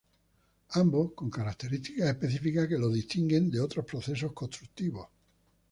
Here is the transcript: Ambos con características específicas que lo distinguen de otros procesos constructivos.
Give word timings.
Ambos 0.71 1.11
con 1.13 1.29
características 1.29 2.07
específicas 2.09 2.67
que 2.67 2.79
lo 2.79 2.89
distinguen 2.89 3.51
de 3.51 3.59
otros 3.59 3.85
procesos 3.85 4.31
constructivos. 4.33 5.07